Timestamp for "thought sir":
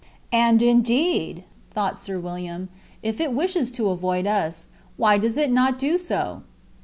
1.75-2.19